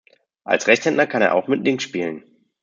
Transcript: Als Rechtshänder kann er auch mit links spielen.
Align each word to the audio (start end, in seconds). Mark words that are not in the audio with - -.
Als 0.45 0.65
Rechtshänder 0.65 1.05
kann 1.05 1.21
er 1.21 1.35
auch 1.35 1.47
mit 1.47 1.63
links 1.63 1.83
spielen. 1.83 2.23